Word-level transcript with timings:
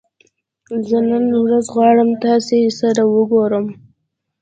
زه 0.87 0.97
نن 1.09 1.25
ورځ 1.43 1.65
غواړم 1.75 2.09
تاسې 2.23 2.59
سره 2.79 3.01
وګورم 3.15 3.65